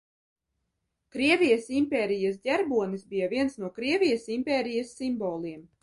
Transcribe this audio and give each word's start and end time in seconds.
Krievijas 1.15 1.67
Impērijas 1.81 2.41
ģerbonis 2.49 3.07
bija 3.15 3.31
viens 3.37 3.61
no 3.63 3.73
Krievijas 3.79 4.29
Impērijas 4.39 5.01
simboliem. 5.03 5.67